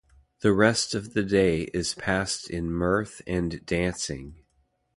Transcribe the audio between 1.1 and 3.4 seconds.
the day is passed in mirth